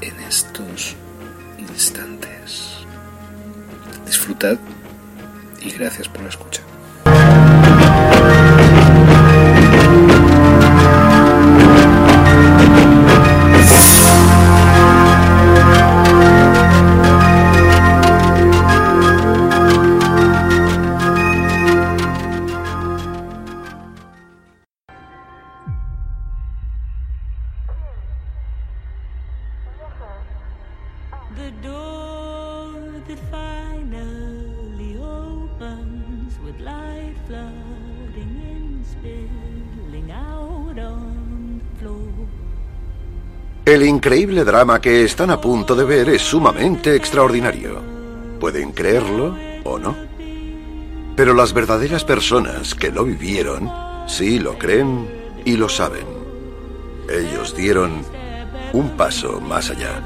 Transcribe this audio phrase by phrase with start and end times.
[0.00, 0.94] en estos
[1.58, 2.84] instantes.
[4.06, 4.58] Disfrutad
[5.60, 6.62] y gracias por la escucha.
[44.04, 47.80] Increíble drama que están a punto de ver es sumamente extraordinario.
[48.38, 49.34] Pueden creerlo
[49.64, 49.96] o no.
[51.16, 53.72] Pero las verdaderas personas que lo vivieron
[54.06, 55.08] sí lo creen
[55.46, 56.04] y lo saben.
[57.08, 58.04] Ellos dieron
[58.74, 60.02] un paso más allá.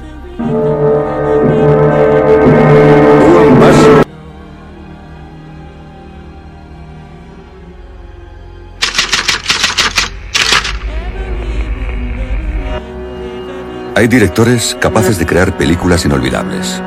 [13.99, 16.81] Hay directores capaces de crear películas inolvidables.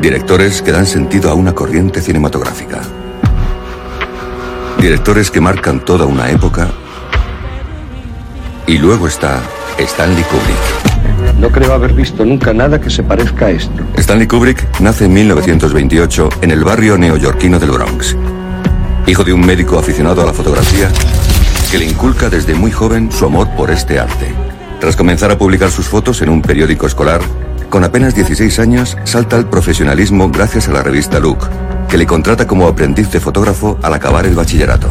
[0.00, 2.80] Directores que dan sentido a una corriente cinematográfica.
[4.78, 6.68] Directores que marcan toda una época.
[8.68, 9.42] Y luego está
[9.78, 11.40] Stanley Kubrick.
[11.40, 13.82] No creo haber visto nunca nada que se parezca a esto.
[13.96, 18.16] Stanley Kubrick nace en 1928 en el barrio neoyorquino del Bronx.
[19.08, 20.88] Hijo de un médico aficionado a la fotografía
[21.72, 24.31] que le inculca desde muy joven su amor por este arte.
[24.82, 27.20] Tras comenzar a publicar sus fotos en un periódico escolar,
[27.70, 31.48] con apenas 16 años salta al profesionalismo gracias a la revista Look,
[31.88, 34.88] que le contrata como aprendiz de fotógrafo al acabar el bachillerato.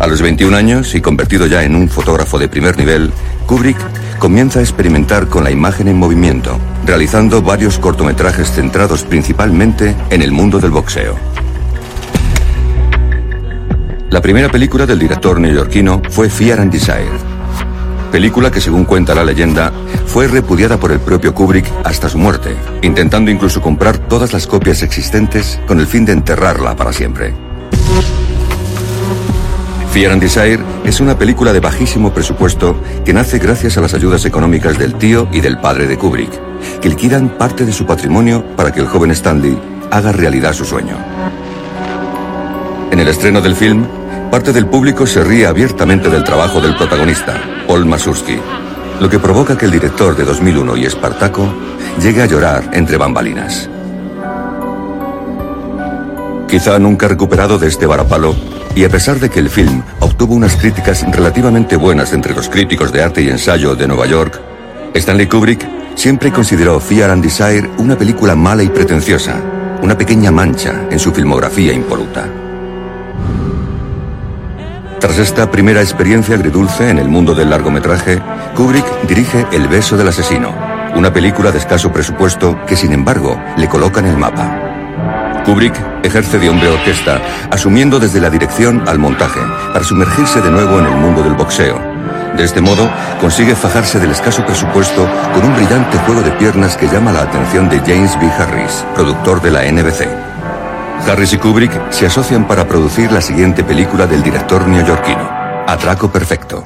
[0.00, 3.12] A los 21 años y convertido ya en un fotógrafo de primer nivel,
[3.46, 3.78] Kubrick
[4.18, 10.32] comienza a experimentar con la imagen en movimiento, realizando varios cortometrajes centrados principalmente en el
[10.32, 11.33] mundo del boxeo.
[14.14, 17.18] La primera película del director neoyorquino fue Fear and Desire,
[18.12, 19.72] película que según cuenta la leyenda
[20.06, 24.84] fue repudiada por el propio Kubrick hasta su muerte, intentando incluso comprar todas las copias
[24.84, 27.34] existentes con el fin de enterrarla para siempre.
[29.90, 34.24] Fear and Desire es una película de bajísimo presupuesto que nace gracias a las ayudas
[34.26, 36.30] económicas del tío y del padre de Kubrick,
[36.80, 39.58] que liquidan parte de su patrimonio para que el joven Stanley
[39.90, 40.98] haga realidad su sueño.
[42.90, 43.86] En el estreno del film,
[44.30, 48.38] parte del público se ríe abiertamente del trabajo del protagonista, Paul Mazursky,
[49.00, 51.52] lo que provoca que el director de 2001 y Espartaco
[52.00, 53.68] llegue a llorar entre bambalinas.
[56.48, 58.34] Quizá nunca recuperado de este varapalo,
[58.76, 62.92] y a pesar de que el film obtuvo unas críticas relativamente buenas entre los críticos
[62.92, 64.40] de arte y ensayo de Nueva York,
[64.94, 69.40] Stanley Kubrick siempre consideró Fear and Desire una película mala y pretenciosa,
[69.82, 72.43] una pequeña mancha en su filmografía impoluta.
[75.04, 78.22] Tras esta primera experiencia agridulce en el mundo del largometraje,
[78.54, 80.54] Kubrick dirige El beso del asesino,
[80.96, 85.42] una película de escaso presupuesto que sin embargo le coloca en el mapa.
[85.44, 87.20] Kubrick ejerce de hombre orquesta,
[87.50, 89.40] asumiendo desde la dirección al montaje,
[89.74, 91.78] para sumergirse de nuevo en el mundo del boxeo.
[92.38, 92.90] De este modo,
[93.20, 97.68] consigue fajarse del escaso presupuesto con un brillante juego de piernas que llama la atención
[97.68, 98.26] de James B.
[98.38, 100.23] Harris, productor de la NBC.
[101.06, 105.28] Harris y Kubrick se asocian para producir la siguiente película del director neoyorquino,
[105.66, 106.64] Atraco Perfecto.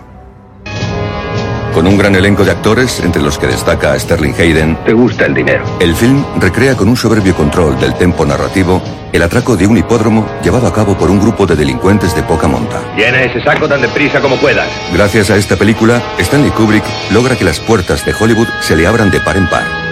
[1.74, 5.34] Con un gran elenco de actores, entre los que destaca Sterling Hayden, Te gusta el
[5.34, 5.64] dinero.
[5.80, 8.82] el film recrea con un soberbio control del tempo narrativo
[9.12, 12.46] el atraco de un hipódromo llevado a cabo por un grupo de delincuentes de poca
[12.48, 12.80] monta.
[12.96, 14.68] Llena ese saco tan deprisa como puedas.
[14.92, 19.10] Gracias a esta película, Stanley Kubrick logra que las puertas de Hollywood se le abran
[19.10, 19.87] de par en par.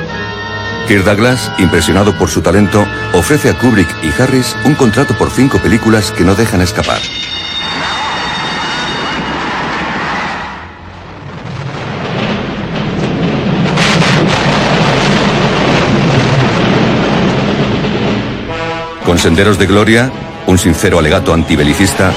[0.87, 5.59] Kirk Douglas, impresionado por su talento, ofrece a Kubrick y Harris un contrato por cinco
[5.59, 7.01] películas que no dejan escapar.
[19.05, 20.13] Con Senderos de Gloria,
[20.47, 22.13] un sincero alegato antibelicista,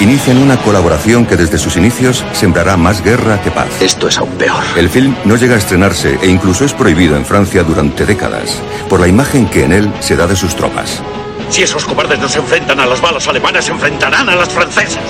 [0.00, 3.68] inician una colaboración que desde sus inicios sembrará más guerra que paz.
[3.80, 4.62] Esto es aún peor.
[4.76, 9.00] El film no llega a estrenarse e incluso es prohibido en Francia durante décadas por
[9.00, 11.02] la imagen que en él se da de sus tropas.
[11.50, 15.02] Si esos cobardes no se enfrentan a las balas alemanas, se enfrentarán a las francesas.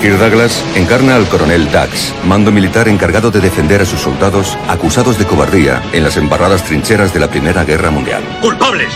[0.00, 5.18] Kirk Douglas encarna al coronel Dax, mando militar encargado de defender a sus soldados acusados
[5.18, 8.22] de cobardía en las embarradas trincheras de la Primera Guerra Mundial.
[8.40, 8.92] ¡Culpables!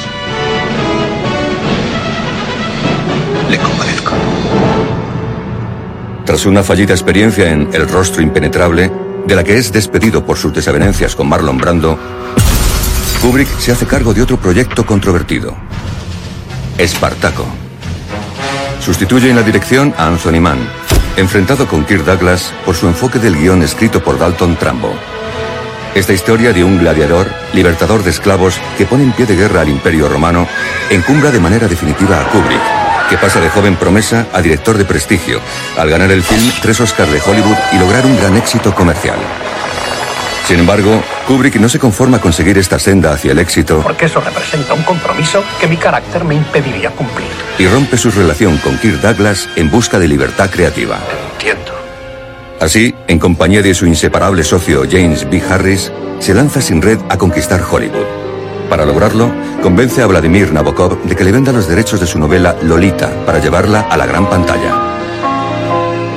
[3.50, 4.12] Le compadezco.
[6.32, 8.90] Tras una fallida experiencia en El rostro impenetrable,
[9.26, 11.98] de la que es despedido por sus desavenencias con Marlon Brando,
[13.20, 15.54] Kubrick se hace cargo de otro proyecto controvertido.
[16.78, 17.44] Espartaco.
[18.80, 20.66] Sustituye en la dirección a Anthony Mann,
[21.18, 24.94] enfrentado con Kirk Douglas por su enfoque del guion escrito por Dalton Trambo.
[25.94, 29.68] Esta historia de un gladiador, libertador de esclavos, que pone en pie de guerra al
[29.68, 30.48] Imperio Romano,
[30.88, 35.40] encumbra de manera definitiva a Kubrick, que pasa de joven promesa a director de prestigio,
[35.76, 39.18] al ganar el film tres Oscars de Hollywood y lograr un gran éxito comercial.
[40.46, 44.20] Sin embargo, Kubrick no se conforma con seguir esta senda hacia el éxito porque eso
[44.20, 47.28] representa un compromiso que mi carácter me impediría cumplir.
[47.58, 50.98] y rompe su relación con Kirk Douglas en busca de libertad creativa.
[51.32, 51.72] Entiendo.
[52.60, 55.42] Así, en compañía de su inseparable socio James B.
[55.48, 58.21] Harris, se lanza sin red a conquistar Hollywood.
[58.72, 59.30] Para lograrlo,
[59.62, 63.38] convence a Vladimir Nabokov de que le venda los derechos de su novela Lolita para
[63.38, 64.72] llevarla a la gran pantalla.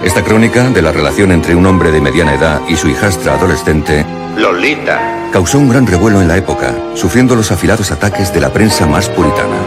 [0.06, 4.06] Esta crónica de la relación entre un hombre de mediana edad y su hijastra adolescente
[4.38, 5.31] Lolita.
[5.34, 9.10] causó un gran revuelo en la época, sufriendo los afilados ataques de la prensa más
[9.10, 9.57] puritana.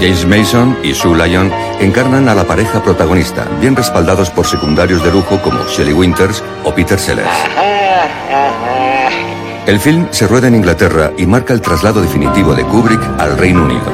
[0.00, 5.12] James Mason y Sue Lyon encarnan a la pareja protagonista, bien respaldados por secundarios de
[5.12, 7.28] lujo como Shelley Winters o Peter Sellers.
[9.68, 13.64] El film se rueda en Inglaterra y marca el traslado definitivo de Kubrick al Reino
[13.64, 13.92] Unido.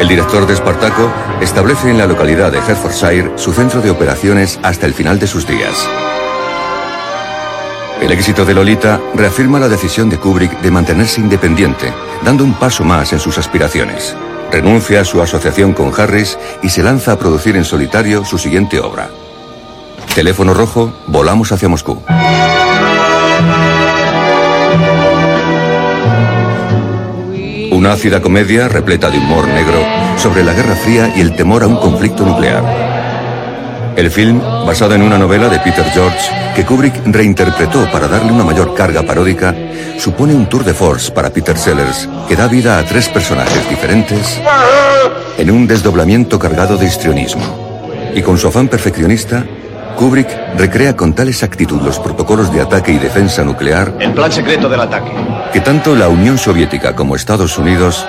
[0.00, 1.12] El director de Espartaco
[1.42, 5.46] establece en la localidad de Hertfordshire su centro de operaciones hasta el final de sus
[5.46, 5.86] días.
[8.00, 11.92] El éxito de Lolita reafirma la decisión de Kubrick de mantenerse independiente,
[12.24, 14.16] dando un paso más en sus aspiraciones.
[14.50, 18.80] Renuncia a su asociación con Harris y se lanza a producir en solitario su siguiente
[18.80, 19.10] obra.
[20.14, 22.02] Teléfono rojo, volamos hacia Moscú.
[27.84, 29.78] Una ácida comedia repleta de humor negro
[30.16, 32.64] sobre la Guerra Fría y el temor a un conflicto nuclear.
[33.94, 38.42] El film, basado en una novela de Peter George, que Kubrick reinterpretó para darle una
[38.42, 39.54] mayor carga paródica,
[39.98, 44.40] supone un tour de force para Peter Sellers, que da vida a tres personajes diferentes
[45.36, 47.44] en un desdoblamiento cargado de histrionismo.
[48.14, 49.44] Y con su afán perfeccionista,
[49.96, 54.68] Kubrick recrea con tal exactitud los protocolos de ataque y defensa nuclear El plan secreto
[54.68, 55.10] del ataque.
[55.52, 58.04] que tanto la Unión Soviética como Estados Unidos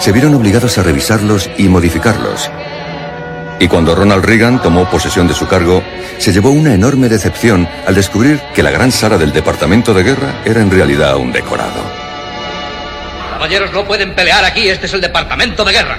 [0.00, 2.50] se vieron obligados a revisarlos y modificarlos.
[3.58, 5.82] Y cuando Ronald Reagan tomó posesión de su cargo,
[6.18, 10.42] se llevó una enorme decepción al descubrir que la gran sala del Departamento de Guerra
[10.44, 11.80] era en realidad un decorado.
[13.32, 14.68] Caballeros, no pueden pelear aquí.
[14.68, 15.98] Este es el departamento de guerra.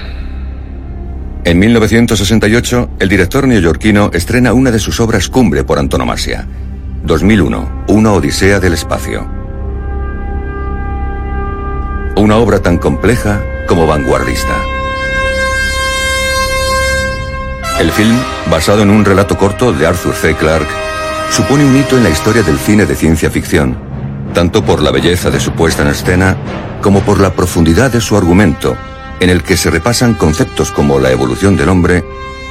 [1.48, 6.46] En 1968, el director neoyorquino estrena una de sus obras cumbre por antonomasia,
[7.06, 9.26] 2001, Una Odisea del Espacio.
[12.18, 14.58] Una obra tan compleja como vanguardista.
[17.80, 18.18] El film,
[18.52, 20.36] basado en un relato corto de Arthur C.
[20.36, 20.68] Clarke,
[21.32, 23.78] supone un hito en la historia del cine de ciencia ficción,
[24.34, 26.36] tanto por la belleza de su puesta en escena
[26.82, 28.76] como por la profundidad de su argumento,
[29.20, 32.04] en el que se repasan conceptos como la evolución del hombre,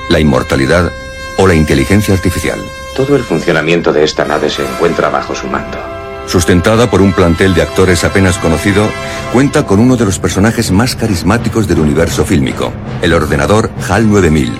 [0.08, 0.92] la inmortalidad
[1.38, 2.58] o la inteligencia artificial.
[2.96, 5.78] Todo el funcionamiento de esta nave se encuentra bajo su mando.
[6.26, 8.88] Sustentada por un plantel de actores apenas conocido,
[9.32, 14.52] cuenta con uno de los personajes más carismáticos del universo fílmico, el ordenador HAL 9000,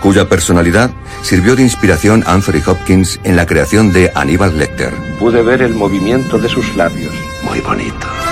[0.00, 0.90] cuya personalidad
[1.22, 4.92] sirvió de inspiración a Anthony Hopkins en la creación de Aníbal Lecter.
[5.18, 7.14] Pude ver el movimiento de sus labios.
[7.44, 8.23] Muy bonito.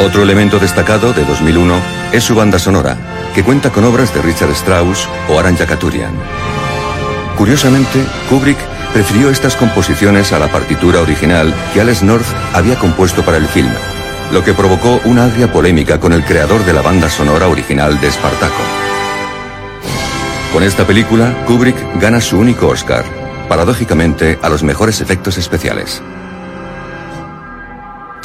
[0.00, 1.74] Otro elemento destacado de 2001
[2.12, 2.96] es su banda sonora,
[3.34, 6.12] que cuenta con obras de Richard Strauss o Aran Yakaturian.
[7.36, 8.58] Curiosamente, Kubrick
[8.92, 13.72] prefirió estas composiciones a la partitura original que Alex North había compuesto para el film,
[14.32, 18.06] lo que provocó una agria polémica con el creador de la banda sonora original de
[18.06, 18.62] Espartaco.
[20.52, 23.04] Con esta película, Kubrick gana su único Oscar,
[23.48, 26.00] paradójicamente a los mejores efectos especiales.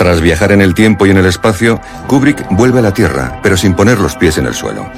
[0.03, 3.55] Tras viajar en el tiempo y en el espacio, Kubrick vuelve a la Tierra, pero
[3.55, 4.91] sin poner los pies en el suelo.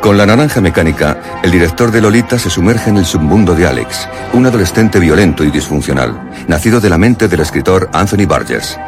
[0.00, 4.08] Con la naranja mecánica, el director de Lolita se sumerge en el submundo de Alex,
[4.32, 6.18] un adolescente violento y disfuncional,
[6.48, 8.78] nacido de la mente del escritor Anthony Burgess.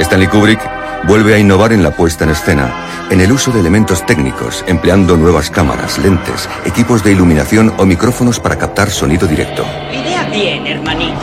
[0.00, 0.60] Stanley Kubrick
[1.06, 2.70] vuelve a innovar en la puesta en escena,
[3.08, 8.38] en el uso de elementos técnicos, empleando nuevas cámaras, lentes, equipos de iluminación o micrófonos
[8.38, 9.64] para captar sonido directo.
[9.90, 11.22] Idea bien, hermanito.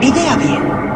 [0.00, 0.95] Idea bien.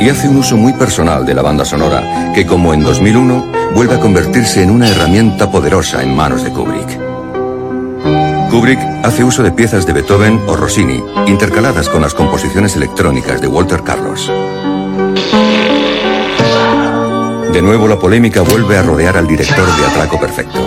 [0.00, 3.94] Y hace un uso muy personal de la banda sonora, que como en 2001, vuelve
[3.94, 6.98] a convertirse en una herramienta poderosa en manos de Kubrick.
[8.50, 13.48] Kubrick hace uso de piezas de Beethoven o Rossini, intercaladas con las composiciones electrónicas de
[13.48, 14.30] Walter Carlos.
[17.52, 20.60] De nuevo la polémica vuelve a rodear al director de Atraco Perfecto.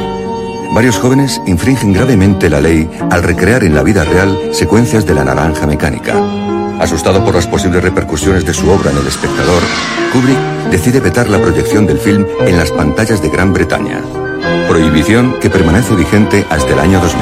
[0.73, 5.23] Varios jóvenes infringen gravemente la ley al recrear en la vida real secuencias de la
[5.23, 6.38] naranja mecánica.
[6.79, 9.61] Asustado por las posibles repercusiones de su obra en el espectador,
[10.13, 10.39] Kubrick
[10.71, 14.01] decide vetar la proyección del film en las pantallas de Gran Bretaña.
[14.67, 17.21] Prohibición que permanece vigente hasta el año 2000.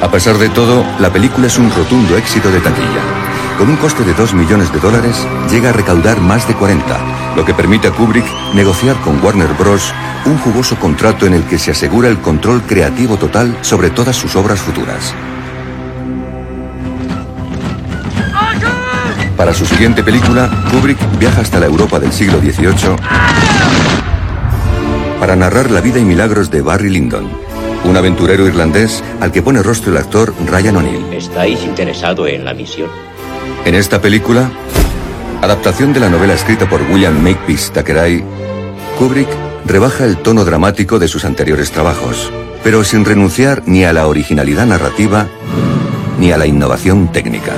[0.00, 3.02] A pesar de todo, la película es un rotundo éxito de taquilla.
[3.58, 7.44] Con un coste de 2 millones de dólares, llega a recaudar más de 40, lo
[7.44, 9.92] que permite a Kubrick negociar con Warner Bros.
[10.24, 14.34] un jugoso contrato en el que se asegura el control creativo total sobre todas sus
[14.34, 15.14] obras futuras.
[19.40, 22.94] Para su siguiente película, Kubrick viaja hasta la Europa del siglo XVIII
[25.18, 27.26] para narrar la vida y milagros de Barry Lyndon,
[27.84, 31.14] un aventurero irlandés al que pone rostro el actor Ryan O'Neill.
[31.14, 32.90] ¿Estáis interesado en la misión?
[33.64, 34.50] En esta película,
[35.40, 38.22] adaptación de la novela escrita por William Makepeace Thackeray,
[38.98, 39.30] Kubrick
[39.64, 42.30] rebaja el tono dramático de sus anteriores trabajos,
[42.62, 45.28] pero sin renunciar ni a la originalidad narrativa
[46.18, 47.54] ni a la innovación técnica.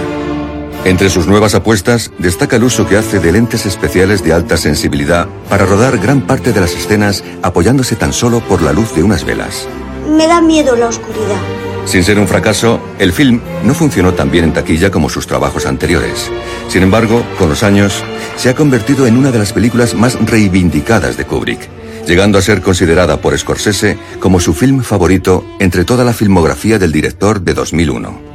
[0.85, 5.29] Entre sus nuevas apuestas destaca el uso que hace de lentes especiales de alta sensibilidad
[5.49, 9.25] para rodar gran parte de las escenas apoyándose tan solo por la luz de unas
[9.25, 9.69] velas.
[10.09, 11.41] Me da miedo la oscuridad.
[11.85, 15.67] Sin ser un fracaso, el film no funcionó tan bien en taquilla como sus trabajos
[15.67, 16.31] anteriores.
[16.69, 18.03] Sin embargo, con los años,
[18.37, 21.61] se ha convertido en una de las películas más reivindicadas de Kubrick,
[22.09, 26.91] llegando a ser considerada por Scorsese como su film favorito entre toda la filmografía del
[26.91, 28.32] director de 2001.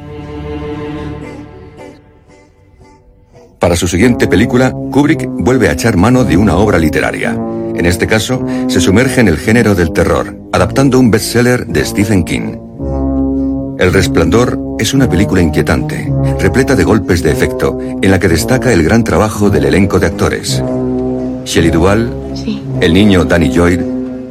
[3.58, 7.36] Para su siguiente película, Kubrick vuelve a echar mano de una obra literaria.
[7.74, 12.24] En este caso, se sumerge en el género del terror, adaptando un bestseller de Stephen
[12.24, 12.56] King.
[13.78, 18.72] El Resplandor es una película inquietante, repleta de golpes de efecto, en la que destaca
[18.72, 20.62] el gran trabajo del elenco de actores.
[21.44, 22.12] Shelley Duvall,
[22.80, 23.80] el niño Danny Lloyd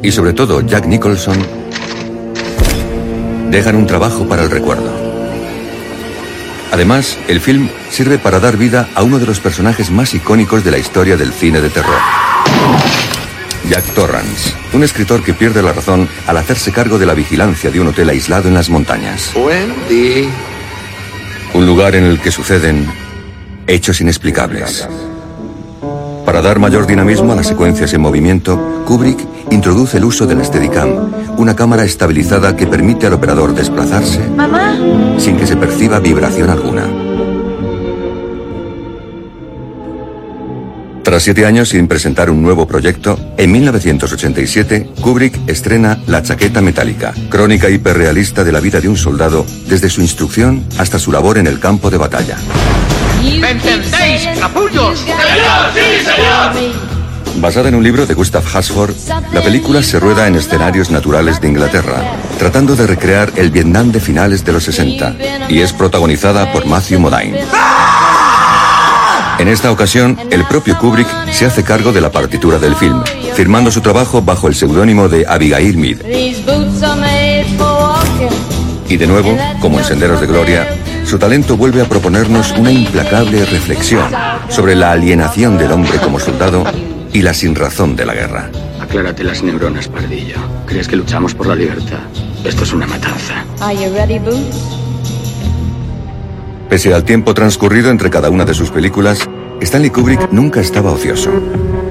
[0.01, 1.37] y sobre todo Jack Nicholson
[3.51, 4.96] dejan un trabajo para el recuerdo.
[6.71, 10.71] Además, el film sirve para dar vida a uno de los personajes más icónicos de
[10.71, 11.97] la historia del cine de terror.
[13.69, 17.79] Jack Torrance, un escritor que pierde la razón al hacerse cargo de la vigilancia de
[17.81, 19.31] un hotel aislado en las montañas.
[19.35, 20.29] Wendy.
[21.53, 22.87] Un lugar en el que suceden
[23.65, 24.87] hechos inexplicables.
[26.25, 29.19] Para dar mayor dinamismo a las secuencias en movimiento, Kubrick
[29.49, 34.21] introduce el uso del Steadicam, una cámara estabilizada que permite al operador desplazarse
[35.17, 36.87] sin que se perciba vibración alguna.
[41.07, 47.13] Tras siete años sin presentar un nuevo proyecto, en 1987 Kubrick estrena La chaqueta metálica,
[47.29, 51.47] crónica hiperrealista de la vida de un soldado desde su instrucción hasta su labor en
[51.47, 52.37] el campo de batalla.
[53.39, 54.99] ¿Me entendéis, capullos?
[54.99, 56.96] ¡Señor, sí, señor!
[57.37, 58.95] Basada en un libro de Gustav Hasford,
[59.31, 62.01] la película se rueda en escenarios naturales de Inglaterra,
[62.39, 65.15] tratando de recrear el Vietnam de finales de los 60,
[65.47, 67.39] y es protagonizada por Matthew Modine.
[69.37, 73.03] En esta ocasión, el propio Kubrick se hace cargo de la partitura del film,
[73.35, 75.99] firmando su trabajo bajo el seudónimo de Abigail Mead.
[78.89, 80.67] Y de nuevo, como en Senderos de Gloria,
[81.05, 84.09] su talento vuelve a proponernos una implacable reflexión
[84.49, 86.63] sobre la alienación del hombre como soldado
[87.17, 88.51] y la sinrazón de la guerra.
[88.79, 90.35] Aclárate las neuronas, pardillo.
[90.67, 91.97] ¿Crees que luchamos por la libertad?
[92.43, 93.43] Esto es una matanza.
[96.69, 99.27] Pese al tiempo transcurrido entre cada una de sus películas,
[99.59, 101.31] Stanley Kubrick nunca estaba ocioso.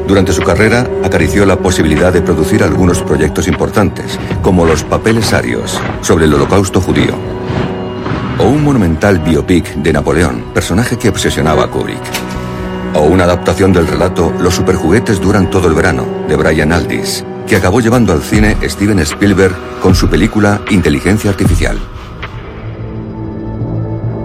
[0.06, 5.80] Durante su carrera acarició la posibilidad de producir algunos proyectos importantes, como Los papeles arios,
[6.02, 7.16] sobre el holocausto judío,
[8.38, 12.35] o un monumental biopic de Napoleón, personaje que obsesionaba a Kubrick.
[12.96, 17.56] O una adaptación del relato Los superjuguetes duran todo el verano, de Brian Aldiss, que
[17.56, 21.78] acabó llevando al cine Steven Spielberg con su película Inteligencia Artificial.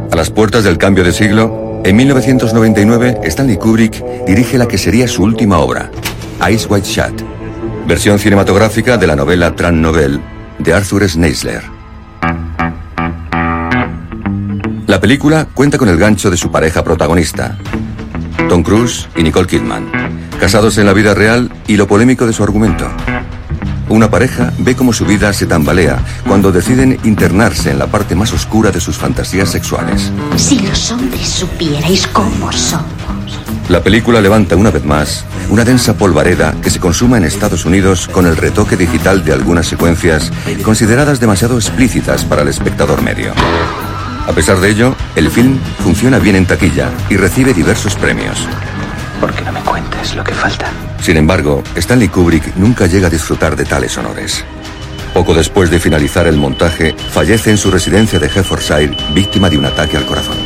[0.10, 5.06] A las puertas del cambio de siglo, en 1999 Stanley Kubrick dirige la que sería
[5.10, 5.92] su última obra,
[6.50, 7.22] Ice White Shut,
[7.86, 10.22] versión cinematográfica de la novela Tran Novel
[10.60, 11.64] de Arthur Schneisler.
[14.88, 17.58] La película cuenta con el gancho de su pareja protagonista,
[18.52, 19.90] Tom Cruise y Nicole Kidman,
[20.38, 22.86] casados en la vida real y lo polémico de su argumento.
[23.88, 28.34] Una pareja ve cómo su vida se tambalea cuando deciden internarse en la parte más
[28.34, 30.12] oscura de sus fantasías sexuales.
[30.36, 33.40] Si los hombres supierais cómo somos.
[33.70, 38.10] La película levanta una vez más una densa polvareda que se consuma en Estados Unidos
[38.10, 40.30] con el retoque digital de algunas secuencias
[40.62, 43.32] consideradas demasiado explícitas para el espectador medio.
[44.32, 48.48] A pesar de ello, el film funciona bien en taquilla y recibe diversos premios.
[49.20, 50.72] ¿Por qué no me cuentes lo que falta?
[51.02, 54.46] Sin embargo, Stanley Kubrick nunca llega a disfrutar de tales honores.
[55.14, 59.66] Poco después de finalizar el montaje, fallece en su residencia de Hertfordshire víctima de un
[59.66, 60.38] ataque al corazón.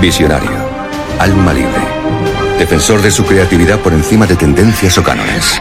[0.00, 0.52] Visionario,
[1.18, 1.82] alma libre,
[2.58, 5.60] defensor de su creatividad por encima de tendencias o cánones.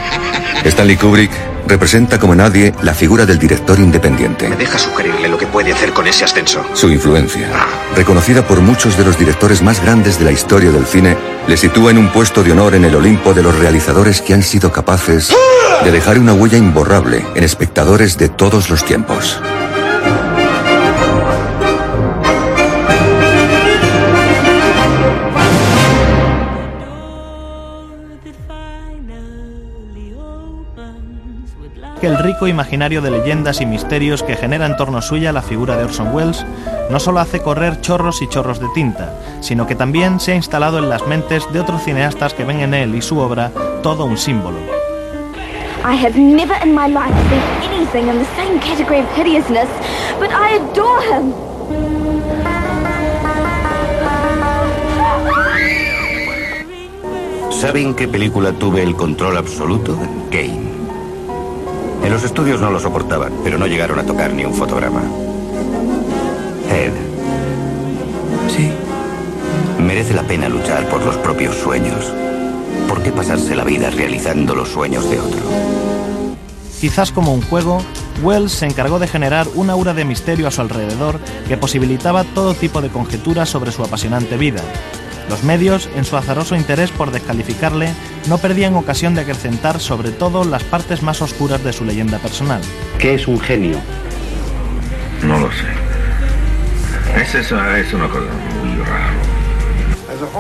[0.64, 4.50] Stanley Kubrick representa como nadie la figura del director independiente.
[4.50, 6.66] Me deja sugerirle lo que puede hacer con ese ascensor.
[6.74, 7.50] Su influencia,
[7.96, 11.92] reconocida por muchos de los directores más grandes de la historia del cine, le sitúa
[11.92, 15.34] en un puesto de honor en el Olimpo de los realizadores que han sido capaces
[15.84, 19.40] de dejar una huella imborrable en espectadores de todos los tiempos.
[32.02, 35.78] Que el rico imaginario de leyendas y misterios que genera en torno suya la figura
[35.78, 36.44] de Orson Welles
[36.90, 40.80] no solo hace correr chorros y chorros de tinta, sino que también se ha instalado
[40.80, 43.52] en las mentes de otros cineastas que ven en él y su obra
[43.84, 44.58] todo un símbolo.
[45.86, 49.70] I have never in my life seen anything in the same category of hideousness,
[50.20, 51.34] but I adore him.
[57.52, 59.96] ¿Saben qué película tuve el control absoluto?
[60.32, 60.71] Game.
[62.04, 65.02] En los estudios no lo soportaban, pero no llegaron a tocar ni un fotograma.
[66.70, 66.94] Ed.
[68.56, 68.72] Sí.
[69.80, 72.12] Merece la pena luchar por los propios sueños.
[72.88, 75.42] ¿Por qué pasarse la vida realizando los sueños de otro?
[76.80, 77.82] Quizás como un juego,
[78.24, 82.54] Wells se encargó de generar una aura de misterio a su alrededor que posibilitaba todo
[82.54, 84.62] tipo de conjeturas sobre su apasionante vida.
[85.32, 87.94] Los medios, en su azaroso interés por descalificarle,
[88.28, 92.60] no perdían ocasión de acrecentar sobre todo las partes más oscuras de su leyenda personal.
[93.00, 93.78] ¿Qué es un genio?
[95.24, 95.68] No lo sé.
[97.16, 98.26] Es, esa, es una cosa
[98.62, 99.14] muy rara.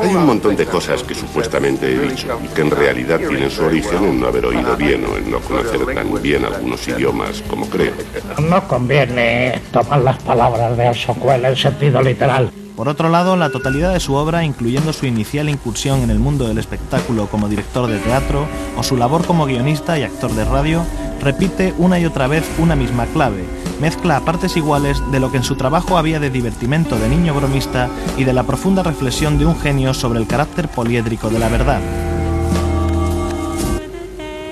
[0.04, 3.64] Hay un montón de cosas que supuestamente he dicho y que en realidad tienen su
[3.64, 7.66] origen en no haber oído bien o en no conocer tan bien algunos idiomas como
[7.70, 7.94] creo.
[8.42, 12.52] No conviene tomar las palabras de Orson Welles en sentido literal.
[12.82, 16.48] Por otro lado, la totalidad de su obra, incluyendo su inicial incursión en el mundo
[16.48, 20.84] del espectáculo como director de teatro o su labor como guionista y actor de radio,
[21.22, 23.46] repite una y otra vez una misma clave,
[23.80, 27.36] mezcla a partes iguales de lo que en su trabajo había de divertimento de niño
[27.36, 31.50] bromista y de la profunda reflexión de un genio sobre el carácter poliédrico de la
[31.50, 31.82] verdad.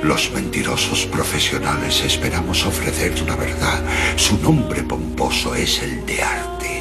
[0.03, 3.83] Los mentirosos profesionales esperamos ofrecer una verdad.
[4.17, 6.78] Su nombre pomposo es el de arte.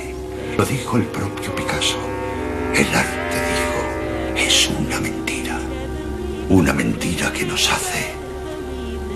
[0.59, 1.99] Lo dijo el propio Picasso.
[2.75, 5.57] El arte, dijo, es una mentira.
[6.49, 8.13] Una mentira que nos hace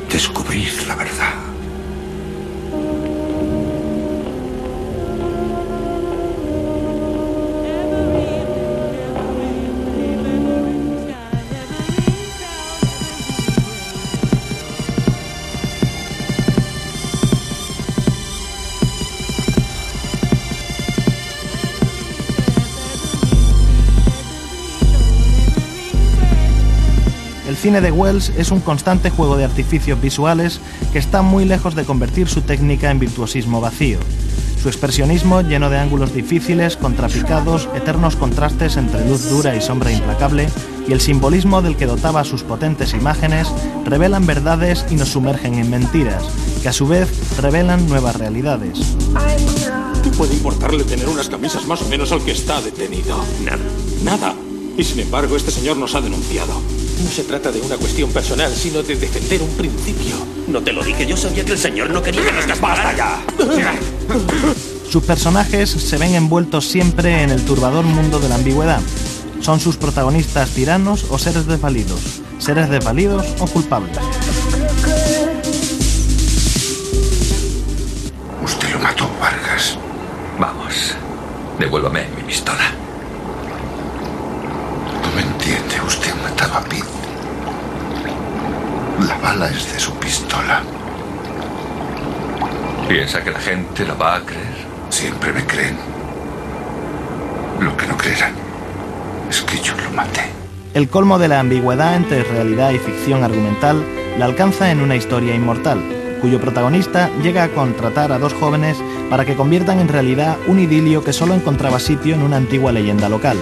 [0.08, 1.51] descubrir la verdad.
[27.72, 30.60] Cine de Wells es un constante juego de artificios visuales
[30.92, 33.98] que está muy lejos de convertir su técnica en virtuosismo vacío.
[34.62, 40.50] Su expresionismo, lleno de ángulos difíciles, contrapicados, eternos contrastes entre luz dura y sombra implacable,
[40.86, 43.48] y el simbolismo del que dotaba sus potentes imágenes,
[43.86, 46.24] revelan verdades y nos sumergen en mentiras,
[46.60, 47.08] que a su vez
[47.40, 48.94] revelan nuevas realidades.
[50.02, 53.16] ¿Qué puede importarle tener unas camisas más o menos al que está detenido?
[53.42, 53.64] Nada.
[54.04, 54.34] Nada.
[54.76, 56.52] Y sin embargo, este señor nos ha denunciado.
[57.02, 60.14] No se trata de una cuestión personal, sino de defender un principio.
[60.46, 63.22] No te lo dije, yo sabía que el señor no quería que nos ¡Basta ya!
[64.88, 68.80] Sus personajes se ven envueltos siempre en el turbador mundo de la ambigüedad.
[69.40, 73.96] Son sus protagonistas tiranos o seres desvalidos, seres desvalidos o culpables.
[78.44, 79.78] Usted lo mató, Vargas.
[80.38, 80.94] Vamos,
[81.58, 82.70] devuélvame mi pistola.
[85.02, 87.02] No me entiende, usted ha matado a Pete.
[89.22, 90.62] La bala es de su pistola.
[92.88, 94.66] ¿Piensa que la gente lo va a creer?
[94.90, 95.76] Siempre me creen.
[97.60, 98.32] Lo que no creerán
[99.30, 100.22] es que yo lo maté.
[100.74, 103.84] El colmo de la ambigüedad entre realidad y ficción argumental
[104.18, 105.80] la alcanza en una historia inmortal,
[106.20, 108.76] cuyo protagonista llega a contratar a dos jóvenes
[109.08, 113.08] para que conviertan en realidad un idilio que solo encontraba sitio en una antigua leyenda
[113.08, 113.36] local.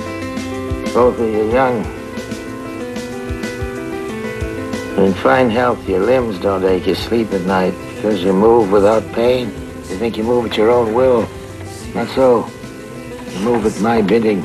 [5.00, 5.14] Of you young.
[5.14, 9.12] In fine health, your limbs don't ache, you sleep at night because you move without
[9.12, 9.46] pain.
[9.88, 11.28] You think you move at your own will.
[11.94, 12.46] Not so.
[13.32, 14.44] You move at my bidding.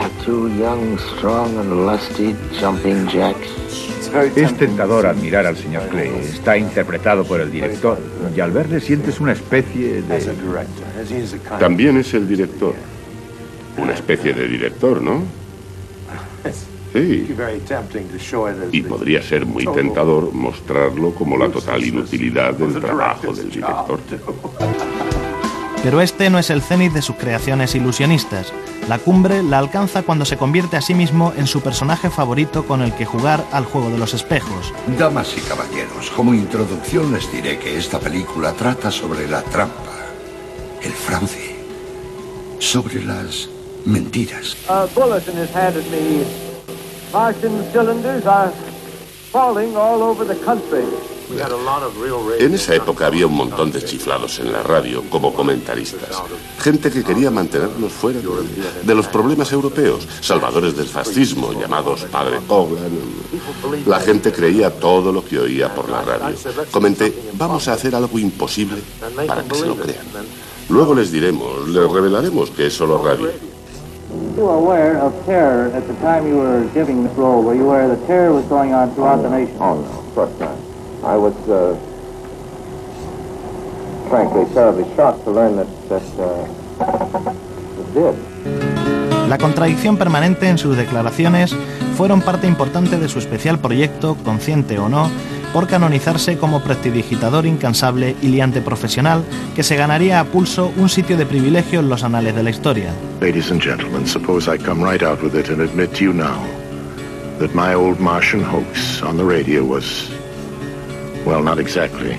[0.00, 3.48] You're two young, strong, and lusty jumping jacks.
[4.36, 6.08] Es tentador admirar al señor Clay.
[6.08, 7.98] Está interpretado por el director.
[8.34, 10.36] Y al verle sientes una especie de...
[11.58, 12.74] También es el director.
[13.76, 15.22] Una especie de director, ¿no?
[16.92, 17.26] Sí.
[18.72, 24.00] Y podría ser muy tentador mostrarlo como la total inutilidad del trabajo del director.
[25.82, 28.52] Pero este no es el cenit de sus creaciones ilusionistas.
[28.88, 32.82] La cumbre la alcanza cuando se convierte a sí mismo en su personaje favorito con
[32.82, 34.72] el que jugar al juego de los espejos.
[34.98, 40.06] Damas y caballeros, como introducción les diré que esta película trata sobre la trampa,
[40.82, 41.56] el fraude,
[42.58, 43.48] sobre las
[43.84, 44.56] mentiras.
[44.68, 46.45] A bulletin is handed me.
[52.38, 56.22] En esa época había un montón de chiflados en la radio como comentaristas.
[56.58, 58.28] Gente que quería mantenernos fuera de,
[58.82, 62.92] de los problemas europeos, salvadores del fascismo, llamados Padre Coblan.
[63.86, 66.36] La gente creía todo lo que oía por la radio.
[66.70, 68.78] Comenté, vamos a hacer algo imposible
[69.26, 70.04] para que se lo crean.
[70.68, 73.55] Luego les diremos, les revelaremos que es solo radio.
[74.16, 77.42] You were aware of terror at the time you were giving this role.
[77.42, 79.56] Were you aware that terror was going on throughout the nation?
[79.60, 80.56] Oh, no, of course not.
[81.04, 81.76] I was, uh,
[84.08, 86.48] frankly, terribly shocked to learn that, that, uh,
[87.80, 88.16] it did.
[89.28, 91.54] La contradicción permanente en sus declaraciones
[91.96, 95.10] fueron parte importante de su especial proyecto, consciente o no,
[95.52, 101.16] por canonizarse como prestidigitador incansable y liante profesional que se ganaría a pulso un sitio
[101.16, 102.92] de privilegio en los anales de la historia.
[103.20, 106.42] Ladies and gentlemen, suppose I come right out with it and admit to you now
[107.38, 110.10] that my old Martian hoax on the radio was,
[111.24, 112.16] well, not exactly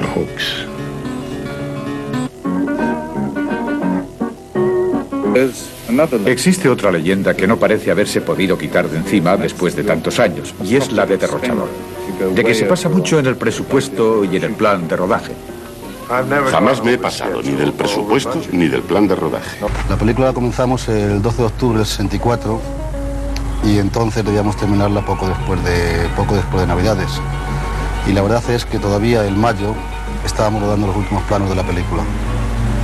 [0.00, 0.68] a hoax.
[6.26, 10.54] Existe otra leyenda que no parece haberse podido quitar de encima después de tantos años,
[10.62, 11.68] y es la de derrochador.
[12.34, 15.32] De que se pasa mucho en el presupuesto y en el plan de rodaje.
[16.50, 19.58] Jamás me he pasado ni del presupuesto ni del plan de rodaje.
[19.88, 22.60] La película la comenzamos el 12 de octubre del 64
[23.64, 27.20] y entonces debíamos terminarla poco después de, poco después de Navidades.
[28.06, 29.74] Y la verdad es que todavía en mayo
[30.24, 32.02] estábamos rodando los últimos planos de la película.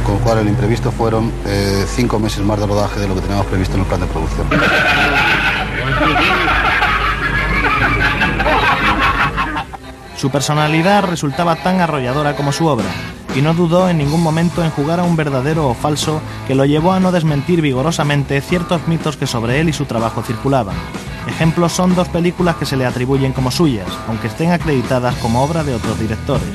[0.04, 3.22] Con lo cual el imprevisto fueron eh, cinco meses más de rodaje de lo que
[3.22, 4.46] teníamos previsto en el plan de producción.
[10.16, 12.86] Su personalidad resultaba tan arrolladora como su obra,
[13.34, 16.64] y no dudó en ningún momento en jugar a un verdadero o falso que lo
[16.64, 20.76] llevó a no desmentir vigorosamente ciertos mitos que sobre él y su trabajo circulaban.
[21.26, 25.64] Ejemplos son dos películas que se le atribuyen como suyas, aunque estén acreditadas como obra
[25.64, 26.48] de otros directores.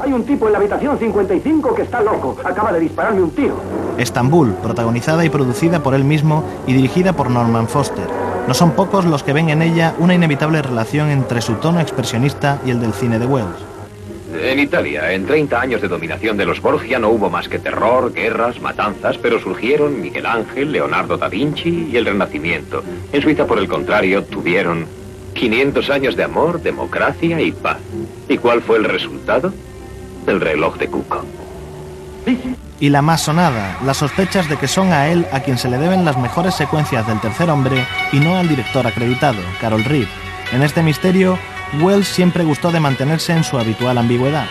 [0.00, 2.36] Hay un tipo en la habitación 55 que está loco.
[2.42, 3.60] Acaba de dispararme un tiro.
[3.98, 8.06] Estambul, protagonizada y producida por él mismo y dirigida por Norman Foster.
[8.48, 12.60] No son pocos los que ven en ella una inevitable relación entre su tono expresionista
[12.64, 13.70] y el del cine de Wells.
[14.32, 18.12] En Italia, en 30 años de dominación de los Borgia, no hubo más que terror,
[18.12, 22.82] guerras, matanzas, pero surgieron Miguel Ángel, Leonardo da Vinci y el Renacimiento.
[23.12, 24.86] En Suiza, por el contrario, tuvieron
[25.34, 27.78] 500 años de amor, democracia y paz.
[28.28, 29.52] ¿Y cuál fue el resultado?
[30.26, 31.24] El reloj de Cuco.
[32.78, 35.78] Y la más sonada, las sospechas de que son a él a quien se le
[35.78, 40.06] deben las mejores secuencias del tercer hombre y no al director acreditado, Carol Reed.
[40.52, 41.38] En este misterio,
[41.80, 44.46] Wells siempre gustó de mantenerse en su habitual ambigüedad.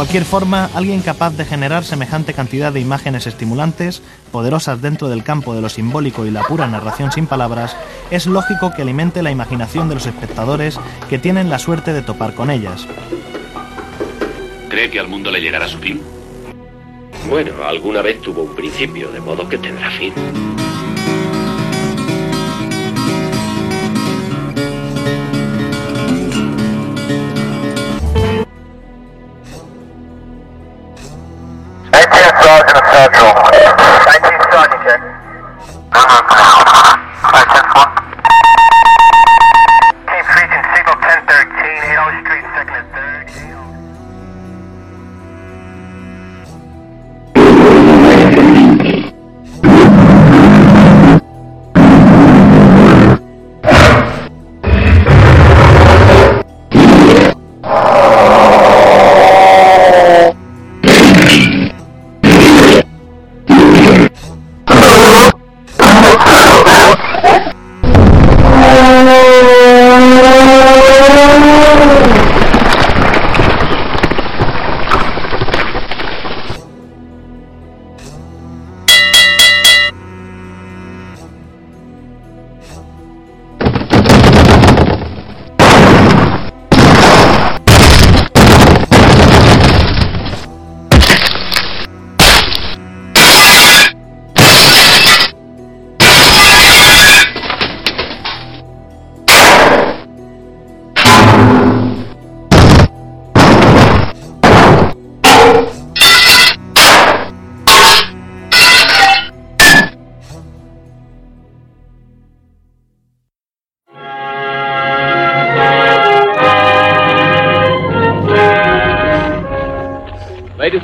[0.00, 4.00] Cualquier forma, alguien capaz de generar semejante cantidad de imágenes estimulantes,
[4.32, 7.76] poderosas dentro del campo de lo simbólico y la pura narración sin palabras,
[8.10, 12.34] es lógico que alimente la imaginación de los espectadores que tienen la suerte de topar
[12.34, 12.88] con ellas.
[14.70, 16.00] ¿Cree que al mundo le llegará su fin?
[17.28, 20.14] Bueno, alguna vez tuvo un principio, de modo que tendrá fin.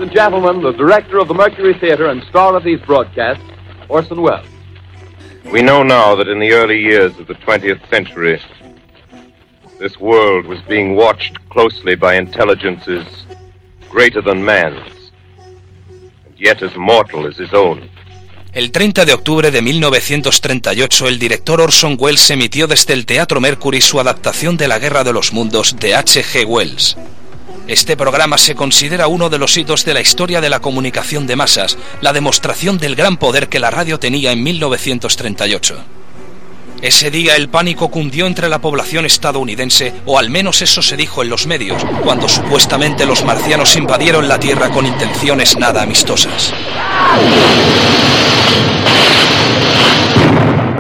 [0.06, 3.42] And gentlemen, the director of the Mercury Theater and star of these broadcasts,
[3.88, 4.46] Orson Welles.
[5.50, 8.40] We know now that in the early years of the 20th century,
[9.80, 13.04] this world was being watched closely by intelligences
[13.90, 15.10] greater than man's,
[16.24, 17.90] and yet as mortal as his own.
[18.52, 23.80] El 30 de octubre de 1938, el director Orson Welles emitió desde el Teatro Mercury
[23.80, 26.44] su adaptación de La Guerra de los Mundos de H.G.
[26.44, 26.96] Wells.
[27.68, 31.34] Este programa se considera uno de los hitos de la historia de la comunicación de
[31.34, 35.76] masas, la demostración del gran poder que la radio tenía en 1938.
[36.80, 41.22] Ese día el pánico cundió entre la población estadounidense, o al menos eso se dijo
[41.22, 46.52] en los medios, cuando supuestamente los marcianos invadieron la Tierra con intenciones nada amistosas.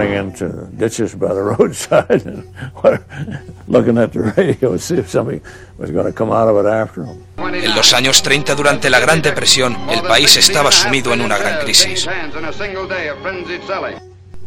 [0.00, 2.44] Into ditches by the roadside and
[3.68, 5.40] looking at the radio to see if somebody
[5.78, 7.06] was going to come out of it after.
[7.38, 11.60] En los años 30, durante la Gran Depresión, el país estaba sumido en una gran
[11.60, 12.08] crisis.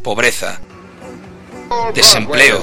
[0.04, 0.60] Pobreza,
[1.94, 2.62] desempleo,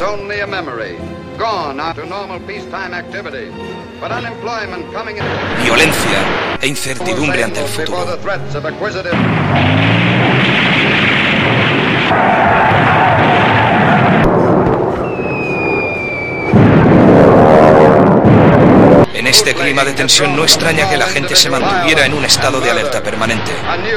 [5.62, 8.18] violencia e incertidumbre ante el futuro.
[19.14, 22.60] En este clima de tensión no extraña que la gente se mantuviera en un estado
[22.60, 23.50] de alerta permanente.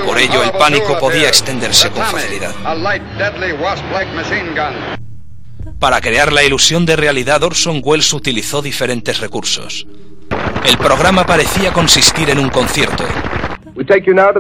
[0.05, 2.51] Por ello, el pánico podía extenderse con facilidad.
[5.79, 9.85] Para crear la ilusión de realidad, Orson Welles utilizó diferentes recursos.
[10.65, 13.03] El programa parecía consistir en un concierto.
[13.75, 14.33] We take you now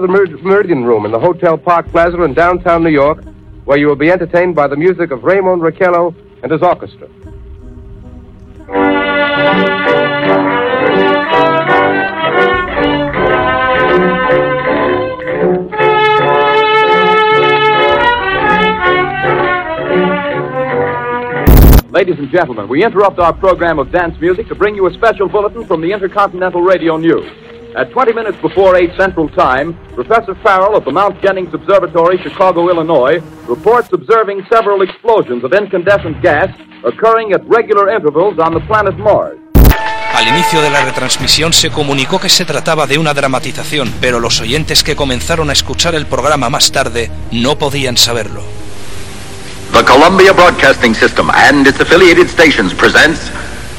[0.43, 3.23] Meridian Room in the Hotel Park Plaza in downtown New York,
[3.69, 7.07] where you will be entertained by the music of Raymond Raquello and his orchestra.
[21.91, 25.29] Ladies and gentlemen, we interrupt our program of dance music to bring you a special
[25.29, 27.48] bulletin from the Intercontinental Radio News.
[27.75, 32.67] At 20 minutes before 8 Central Time, Professor Farrell of the Mount Jennings Observatory, Chicago,
[32.67, 36.49] Illinois, reports observing several explosions of incandescent gas
[36.83, 39.37] occurring at regular intervals on the planet Mars.
[40.15, 44.41] Al inicio de la retransmisión se comunicó que se trataba de una dramatización, pero los
[44.41, 48.41] oyentes que comenzaron a escuchar el programa más tarde no podían saberlo.
[49.73, 53.29] The Columbia Broadcasting System and its affiliated stations presents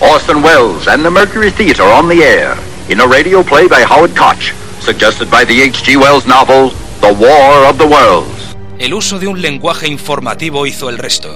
[0.00, 4.16] Orson Welles and the Mercury Theater on the air in a radio play by Howard
[4.16, 5.96] Koch, suggested by the H.G.
[5.96, 8.56] Wells novel The War of the Worlds.
[8.80, 11.32] El uso de un lenguaje informativo hizo el resto.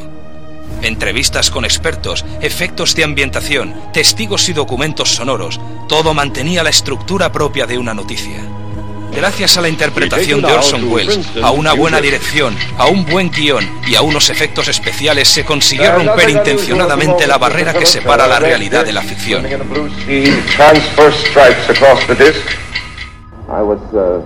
[0.83, 7.67] Entrevistas con expertos, efectos de ambientación, testigos y documentos sonoros, todo mantenía la estructura propia
[7.67, 8.43] de una noticia.
[9.15, 13.65] Gracias a la interpretación de Orson Welles, a una buena dirección, a un buen guion
[13.87, 18.85] y a unos efectos especiales se consiguió romper intencionadamente la barrera que separa la realidad
[18.85, 19.47] de la ficción.
[23.47, 24.23] Uh,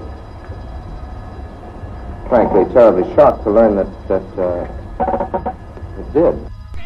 [2.29, 4.67] frankly, terribly shocked to learn that, that uh.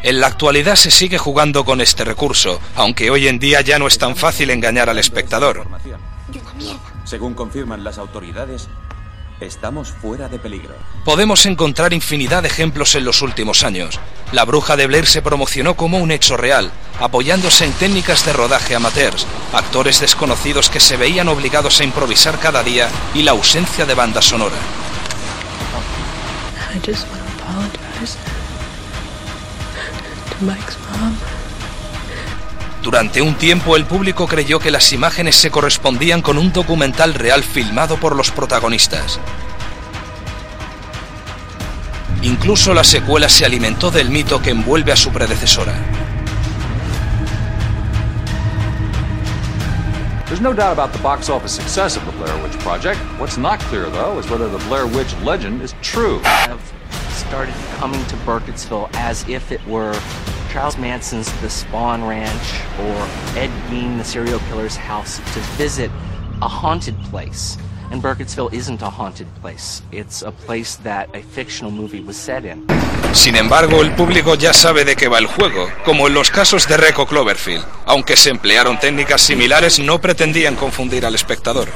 [0.03, 3.87] En la actualidad se sigue jugando con este recurso, aunque hoy en día ya no
[3.87, 5.65] es tan fácil engañar al espectador.
[7.05, 8.69] Según confirman las autoridades,
[9.39, 10.75] estamos fuera de peligro.
[11.03, 13.99] Podemos encontrar infinidad de ejemplos en los últimos años.
[14.31, 18.75] La bruja de Blair se promocionó como un hecho real, apoyándose en técnicas de rodaje
[18.75, 23.93] amateurs, actores desconocidos que se veían obligados a improvisar cada día y la ausencia de
[23.93, 24.55] banda sonora.
[26.73, 28.17] I just want to apologize
[30.31, 31.22] to Mike's mom.
[32.83, 37.41] Durante un tiempo el público creyó que las imágenes se correspondían con un documental real
[37.41, 39.21] filmado por los protagonistas.
[42.21, 45.73] Incluso la secuela se alimentó del mito que envuelve a su predecesora.
[50.25, 52.99] There's no doubt about the box office success of the Blair Witch Project.
[53.17, 56.19] What's not clear, though, is whether the Blair Witch legend is true.
[56.23, 56.59] have
[57.11, 59.93] started coming to Burkittsville as if it were
[60.53, 65.89] Charles Manson's The Spawn Ranch or Ed Gein, the serial killer's house, to visit
[66.43, 67.57] a haunted place.
[67.89, 69.81] And Burkittsville isn't a haunted place.
[69.91, 72.67] It's a place that a fictional movie was set in.
[73.13, 76.67] Sin embargo, el público ya sabe de qué va el juego, como en los casos
[76.67, 77.65] de Reco Cloverfield.
[77.87, 81.69] Aunque se emplearon técnicas similares, no pretendían confundir al espectador.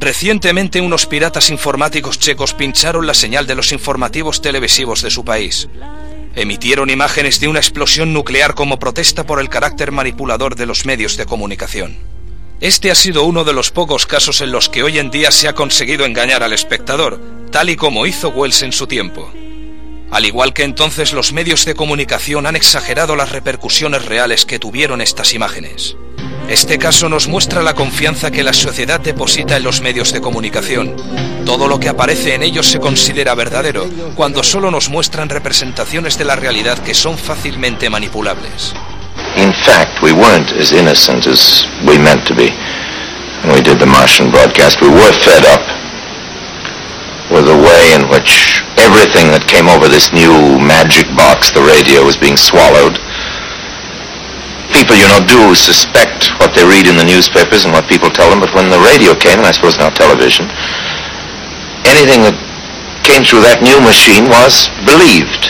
[0.00, 5.68] Recientemente unos piratas informáticos checos pincharon la señal de los informativos televisivos de su país.
[6.34, 11.18] Emitieron imágenes de una explosión nuclear como protesta por el carácter manipulador de los medios
[11.18, 11.98] de comunicación.
[12.60, 15.48] Este ha sido uno de los pocos casos en los que hoy en día se
[15.48, 19.30] ha conseguido engañar al espectador, tal y como hizo Wells en su tiempo.
[20.10, 25.02] Al igual que entonces los medios de comunicación han exagerado las repercusiones reales que tuvieron
[25.02, 25.94] estas imágenes.
[26.50, 30.96] Este caso nos muestra la confianza que la sociedad deposita en los medios de comunicación.
[31.46, 36.24] Todo lo que aparece en ellos se considera verdadero, cuando solo nos muestran representaciones de
[36.24, 38.74] la realidad que son fácilmente manipulables.
[39.36, 42.50] In fact, we weren't as innocent as we meant to be.
[43.44, 45.62] When we did the Martian broadcast, we were fed up
[47.30, 52.04] with the way in which everything that came over this new magic box, the radio,
[52.04, 52.98] was being swallowed.
[54.90, 58.28] People, you know, do suspect what they read in the newspapers and what people tell
[58.28, 60.50] them, but when the radio came, and I suppose now television,
[61.86, 62.34] anything that
[63.06, 65.46] came through that new machine was believed.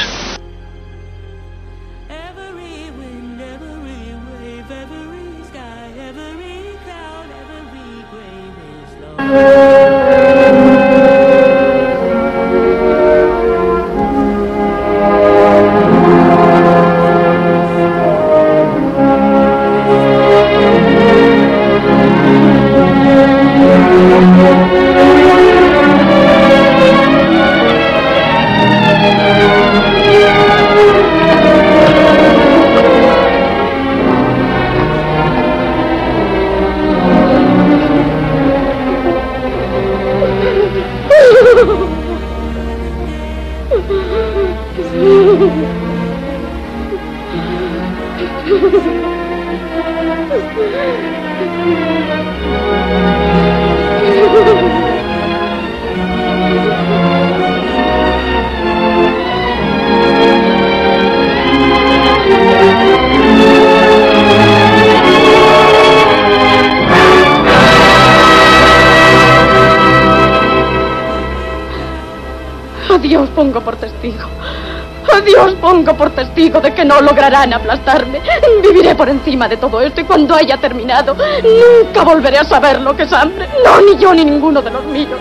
[77.11, 78.21] Lograrán aplastarme.
[78.63, 82.97] Viviré por encima de todo esto y cuando haya terminado, nunca volveré a saber lo
[82.97, 83.49] que es hambre.
[83.65, 85.21] No, ni yo ni ninguno de los míos.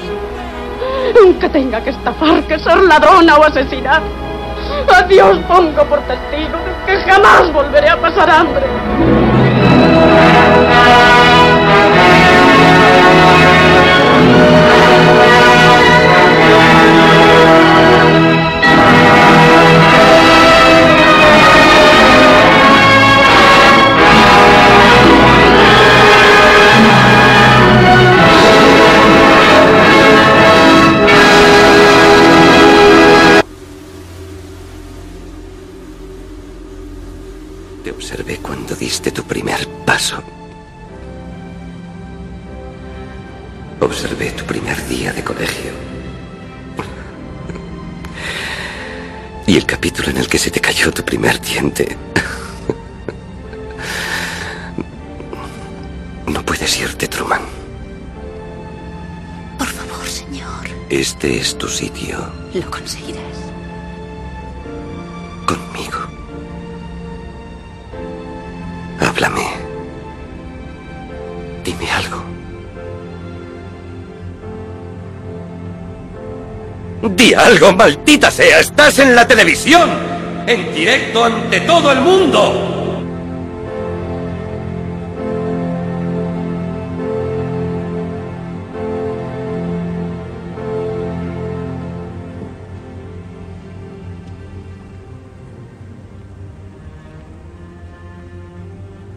[1.19, 4.01] Aunque tenga que estafar, que ser ladrona o asesinar.
[4.95, 8.65] A Dios pongo por testigo que jamás volveré a pasar hambre.
[43.89, 45.71] Observé tu primer día de colegio.
[49.47, 51.97] Y el capítulo en el que se te cayó tu primer diente.
[56.27, 57.41] No puedes irte, Truman.
[59.57, 60.69] Por favor, señor.
[60.89, 62.31] Este es tu sitio.
[62.53, 63.38] Lo conseguirás.
[77.01, 78.59] Di algo, maldita sea.
[78.59, 79.89] Estás en la televisión.
[80.45, 82.75] En directo ante todo el mundo.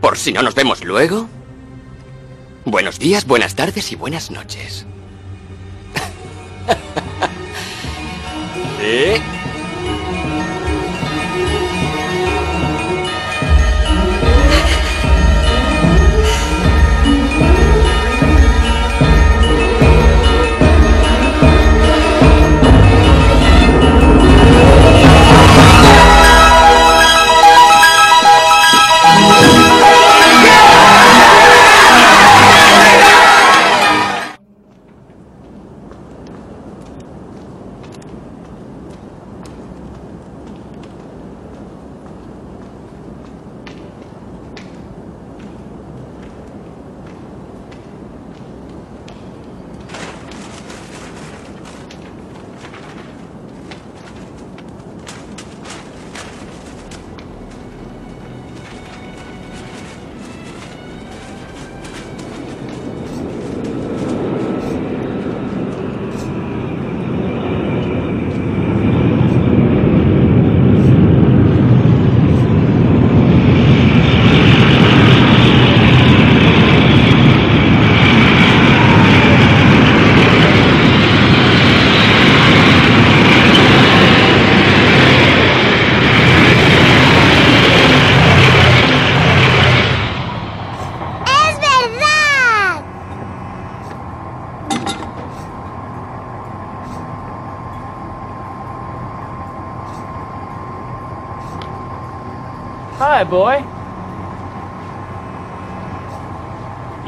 [0.00, 1.28] Por si no nos vemos luego.
[2.64, 4.86] Buenos días, buenas tardes y buenas noches.
[8.84, 9.31] ¿Eh?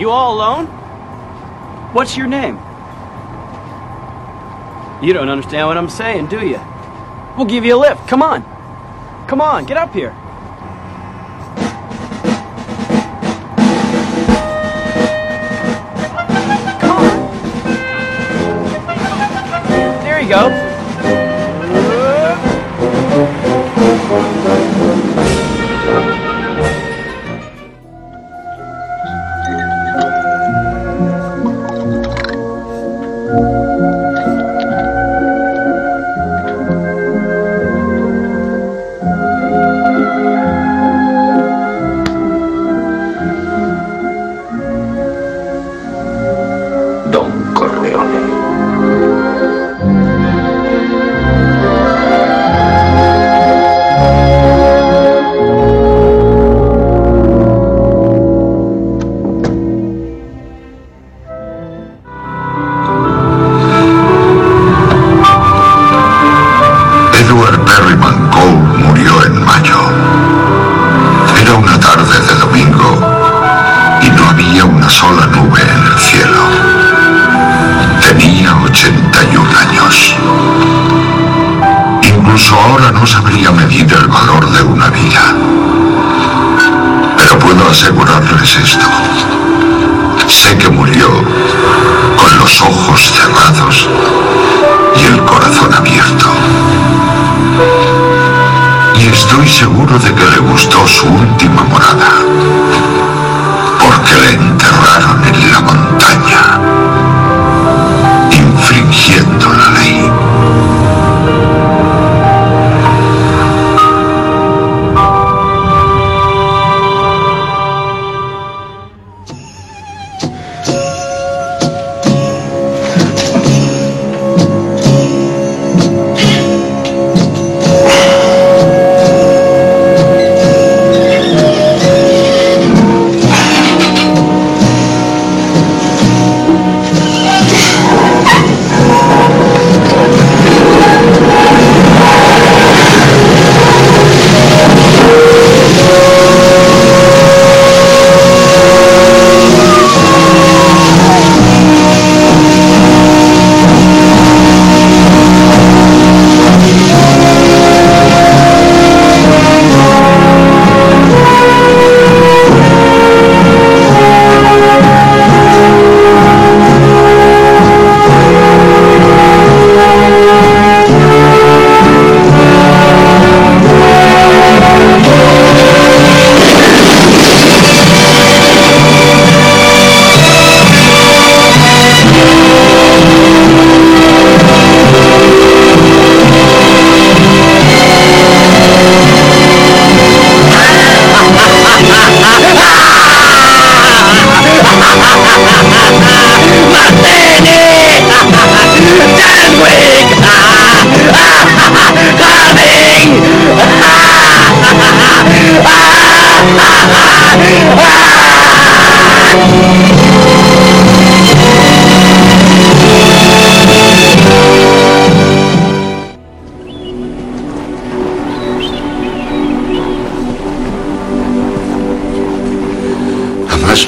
[0.04, 0.66] You all alone?
[1.94, 2.56] What's your name?
[5.02, 6.60] You don't understand what I'm saying, do you?
[7.38, 8.06] We'll give you a lift.
[8.06, 8.42] Come on.
[9.26, 10.10] Come on, get up here.
[16.80, 17.16] Come on.
[20.04, 20.63] There you go.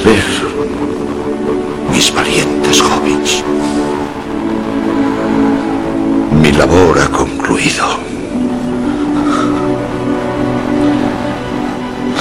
[0.03, 0.23] Ver,
[1.93, 3.41] mis valientes hobbits.
[6.41, 7.85] Mi labor ha concluido.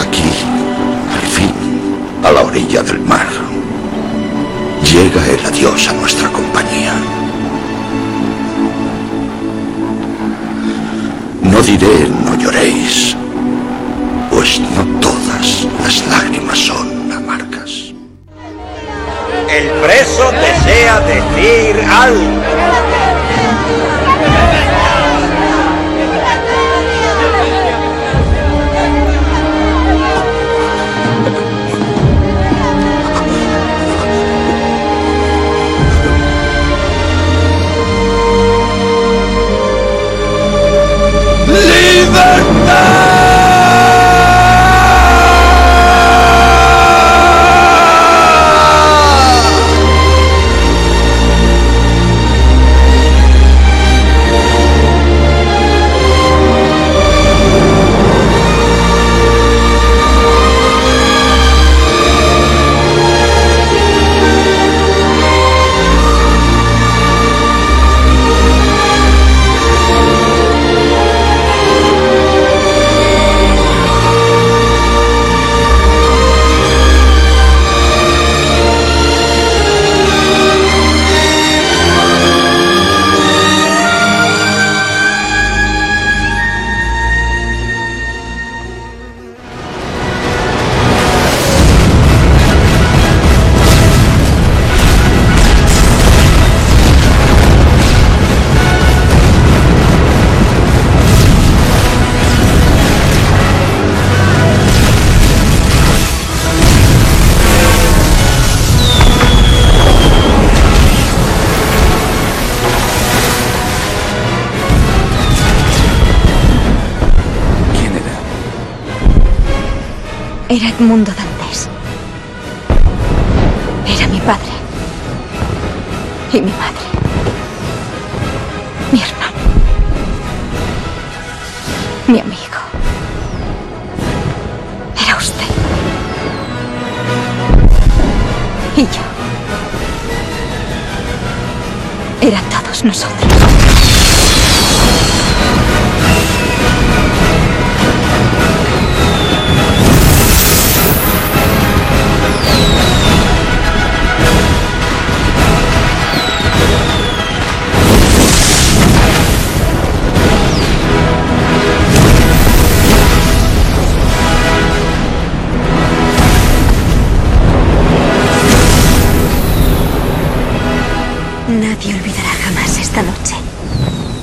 [0.00, 0.30] Aquí,
[1.12, 1.52] al fin,
[2.22, 3.26] a la orilla del mar,
[4.92, 6.94] llega el adiós a nuestra compañía.
[11.42, 13.16] No diré no lloréis,
[14.30, 16.95] pues no todas las lágrimas son.
[19.56, 22.85] El preso desea decir algo.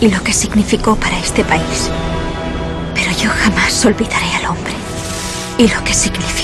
[0.03, 1.89] Y lo que significó para este país.
[2.93, 4.73] Pero yo jamás olvidaré al hombre
[5.57, 6.42] y lo que significó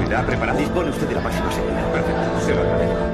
[0.00, 0.58] seguridad preparado?
[0.58, 1.92] Dispone usted de la máxima seguridad.
[1.92, 2.40] Perfecto.
[2.46, 3.09] Se lo agradezco.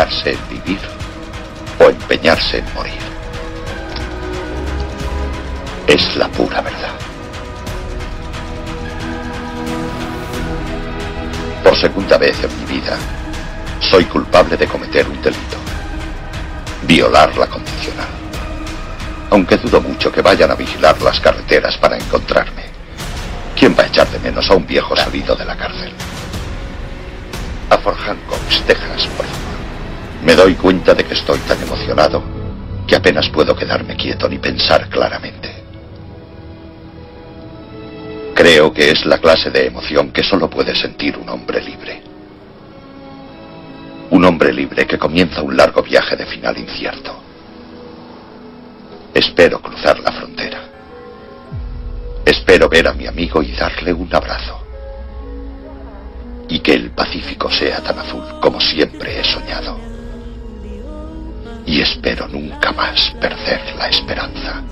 [0.00, 0.80] En vivir
[1.78, 3.02] o empeñarse en morir.
[5.86, 6.94] Es la pura verdad.
[11.62, 12.96] Por segunda vez en mi vida,
[13.78, 15.58] soy culpable de cometer un delito.
[16.84, 18.08] Violar la condicional.
[19.28, 22.64] Aunque dudo mucho que vayan a vigilar las carreteras para encontrarme.
[23.54, 25.92] ¿Quién va a echar de menos a un viejo salido de la cárcel?
[27.68, 29.29] A Fort Hancock, Texas, por.
[30.24, 32.22] Me doy cuenta de que estoy tan emocionado
[32.86, 35.50] que apenas puedo quedarme quieto ni pensar claramente.
[38.34, 42.02] Creo que es la clase de emoción que solo puede sentir un hombre libre.
[44.10, 47.18] Un hombre libre que comienza un largo viaje de final incierto.
[49.14, 50.62] Espero cruzar la frontera.
[52.24, 54.58] Espero ver a mi amigo y darle un abrazo.
[56.48, 59.89] Y que el Pacífico sea tan azul como siempre he soñado.
[61.66, 64.62] Y espero nunca más perder la esperanza.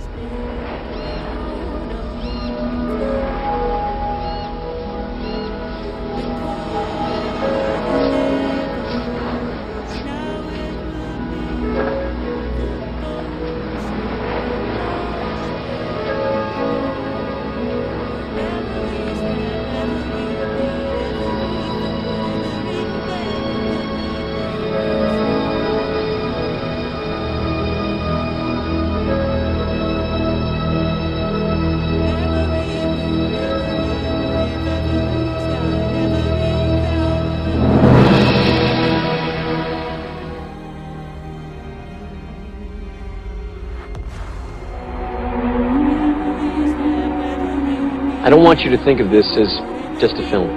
[48.59, 50.51] Want you to think of this as just a film.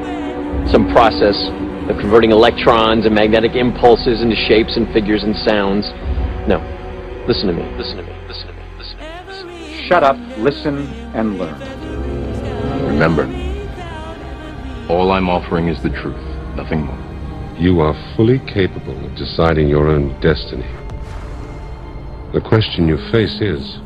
[0.72, 1.38] Some process
[1.88, 5.86] of converting electrons and magnetic impulses into shapes and figures and sounds.
[6.48, 6.58] No.
[7.28, 7.62] Listen to me.
[7.78, 8.12] Listen to me.
[8.28, 8.64] Listen to me.
[8.80, 9.12] Listen to me.
[9.28, 9.88] Listen to me.
[9.88, 11.60] Shut up, listen, and learn.
[12.88, 13.26] Remember,
[14.92, 17.56] all I'm offering is the truth, nothing more.
[17.60, 20.66] You are fully capable of deciding your own destiny.
[22.34, 23.78] The question you face is,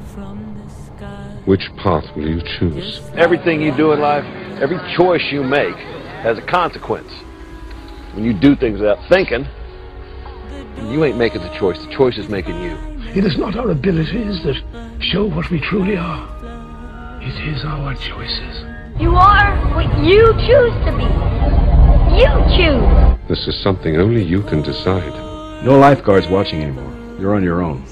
[1.46, 3.02] which path will you choose?
[3.16, 4.26] Everything you do in life,
[4.62, 5.76] every choice you make,
[6.26, 7.12] has a consequence.
[8.14, 9.48] When you do things without thinking,
[10.90, 11.80] you ain't making the choice.
[11.86, 12.78] The choice is making you.
[13.16, 14.62] It is not our abilities that
[15.00, 17.22] show what we truly are.
[17.22, 18.66] It is our choices.
[19.00, 21.04] You are what you choose to be.
[22.22, 23.28] You choose.
[23.28, 25.14] This is something only you can decide.
[25.64, 27.20] No lifeguards watching anymore.
[27.20, 27.84] You're on your own.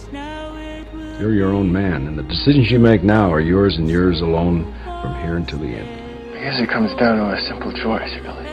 [1.24, 4.65] You're your own man, and the decisions you make now are yours and yours alone
[4.84, 6.36] from here until the end.
[6.36, 8.43] I guess it comes down to a simple choice, really.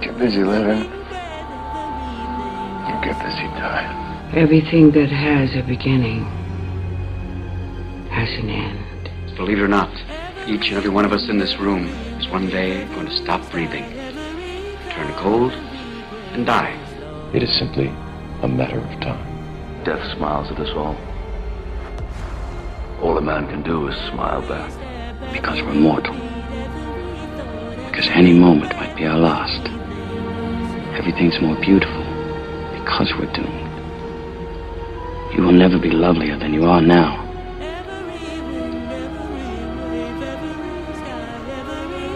[0.00, 0.84] Get busy living.
[2.86, 4.36] You get busy dying.
[4.36, 6.22] Everything that has a beginning
[8.10, 9.10] has an end.
[9.36, 9.90] Believe it or not,
[10.46, 11.88] each and every one of us in this room
[12.20, 13.82] is one day going to stop breathing,
[14.90, 16.78] turn cold, and die.
[17.34, 17.92] It is simply
[18.42, 19.84] a matter of time.
[19.84, 20.96] Death smiles at us all.
[23.02, 24.70] All a man can do is smile back.
[25.32, 26.14] Because we're mortal.
[27.86, 29.66] Because any moment might be our last.
[30.96, 32.04] Everything's more beautiful
[32.74, 33.64] because we're doomed.
[35.34, 37.24] You will never be lovelier than you are now.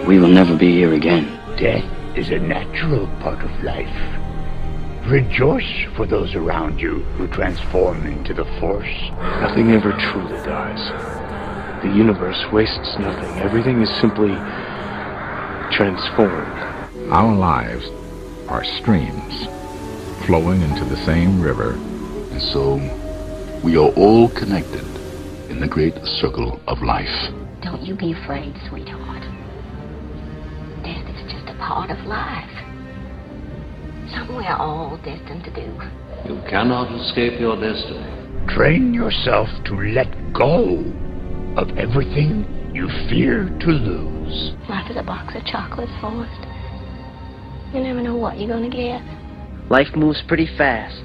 [0.07, 1.39] We will never be here again.
[1.57, 1.85] Death
[2.17, 4.22] is a natural part of life.
[5.07, 9.11] Rejoice for those around you who transform into the Force.
[9.41, 11.83] Nothing ever truly dies.
[11.83, 13.41] The universe wastes nothing.
[13.41, 14.33] Everything is simply
[15.75, 16.57] transformed.
[17.11, 17.89] Our lives
[18.49, 19.47] are streams
[20.25, 21.73] flowing into the same river.
[22.31, 22.77] And so,
[23.65, 24.87] we are all connected
[25.51, 27.33] in the great circle of life.
[27.61, 29.23] Don't you be afraid, sweetheart.
[30.85, 32.52] Death is just a part of life.
[34.15, 35.73] Something we're all destined to do.
[36.29, 38.05] You cannot escape your destiny.
[38.49, 40.85] Train yourself to let go
[41.57, 42.45] of everything
[42.75, 44.53] you fear to lose.
[44.69, 46.47] Life is a box of chocolates, Forrest.
[47.75, 49.01] You never know what you're gonna get.
[49.71, 51.03] Life moves pretty fast.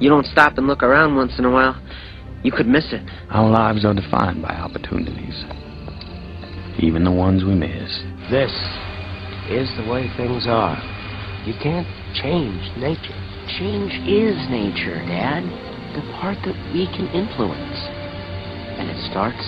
[0.00, 1.80] You don't stop and look around once in a while,
[2.44, 3.02] you could miss it.
[3.30, 5.44] Our lives are defined by opportunities,
[6.78, 7.90] even the ones we miss.
[8.30, 8.52] This
[9.50, 10.76] is the way things are.
[11.44, 11.86] You can't
[12.22, 13.20] change nature.
[13.58, 15.42] Change is nature, Dad.
[15.94, 17.78] The part that we can influence.
[18.78, 19.44] And it starts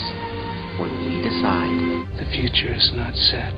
[0.78, 2.18] when we decide.
[2.18, 3.56] The future is not set.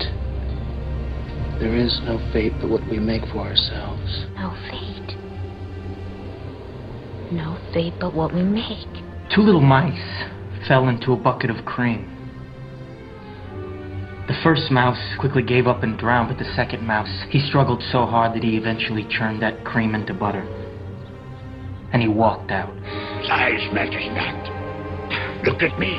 [1.60, 4.26] There is no fate but what we make for ourselves.
[4.36, 5.16] No fate.
[7.32, 8.88] No fate but what we make.
[9.34, 10.24] Two little mice
[10.66, 12.21] fell into a bucket of cream.
[14.28, 18.06] The first mouse quickly gave up and drowned, but the second mouse, he struggled so
[18.06, 20.46] hard that he eventually churned that cream into butter.
[21.92, 22.72] And he walked out.
[23.26, 25.44] Size matters not.
[25.44, 25.90] Look at me.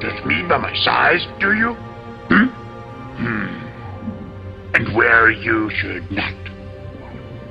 [0.00, 1.72] Judge me by my size, do you?
[2.28, 2.46] Hmm?
[3.16, 3.64] Hmm.
[4.74, 6.34] And where you should not.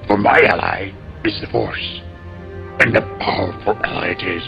[0.08, 0.92] For my ally
[1.26, 2.02] is the Force.
[2.80, 4.44] And the powerful ally it is,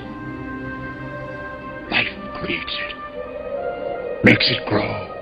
[1.89, 2.07] life
[2.39, 5.14] creates it, makes it grow.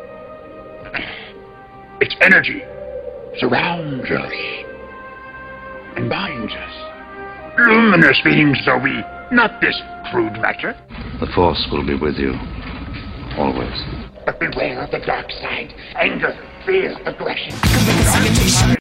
[2.03, 2.61] Its energy
[3.39, 4.33] surrounds us
[5.95, 7.55] and binds us.
[7.57, 8.91] Luminous beings are we,
[9.31, 9.81] not this
[10.11, 10.75] crude matter.
[11.21, 12.33] The Force will be with you.
[13.37, 13.79] Always.
[14.25, 15.73] But beware of the dark side.
[15.95, 18.75] Anger, fear, aggression.